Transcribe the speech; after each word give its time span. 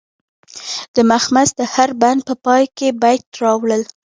د 0.95 0.97
مخمس 1.11 1.49
د 1.59 1.61
هر 1.73 1.89
بند 2.01 2.19
په 2.27 2.33
پای 2.45 2.63
کې 2.77 2.87
بیت 3.01 3.25
راوړل. 3.43 3.83